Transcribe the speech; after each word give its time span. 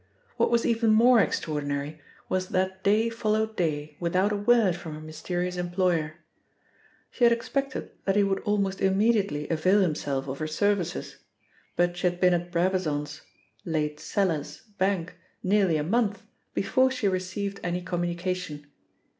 What 0.35 0.49
was 0.49 0.65
even 0.65 0.89
more 0.89 1.19
extraordinary 1.19 2.01
was 2.27 2.47
that 2.49 2.83
day 2.83 3.07
followed 3.07 3.55
day 3.55 3.97
without 3.99 4.31
a 4.31 4.35
word 4.35 4.75
from 4.75 4.95
her 4.95 4.99
mysterious 4.99 5.57
employer. 5.57 6.15
She 7.11 7.23
had 7.23 7.31
expected 7.31 7.91
that 8.05 8.15
he 8.15 8.23
would 8.23 8.39
almost 8.39 8.81
immediately 8.81 9.47
avail 9.49 9.79
himself 9.81 10.27
of 10.27 10.39
her 10.39 10.47
services, 10.47 11.17
but 11.75 11.95
she 11.97 12.07
had 12.07 12.19
been 12.19 12.33
at 12.33 12.51
Brabazon's 12.51 13.21
(late 13.63 13.99
Seller's) 13.99 14.61
Bank 14.79 15.17
nearly 15.43 15.77
a 15.77 15.83
month 15.83 16.23
before 16.55 16.89
she 16.89 17.07
received 17.07 17.59
any 17.61 17.83
communication. 17.83 18.65